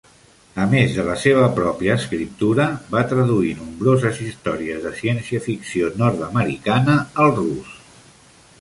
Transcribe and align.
A 0.61 0.63
més 0.69 0.93
de 0.93 1.03
la 1.07 1.17
seva 1.23 1.49
pròpia 1.59 1.97
escriptura, 2.01 2.65
va 2.95 3.03
traduir 3.11 3.51
nombroses 3.59 4.23
històries 4.29 4.81
de 4.89 4.95
ciència-ficció 5.03 5.93
nord-americana 6.03 6.97
al 7.27 7.35
rus. 7.43 7.77